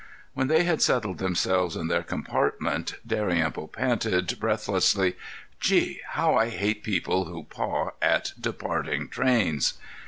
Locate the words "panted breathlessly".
3.67-5.15